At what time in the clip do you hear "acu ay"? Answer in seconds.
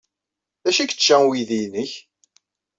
0.69-0.87